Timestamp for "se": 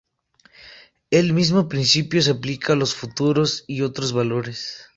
2.23-2.31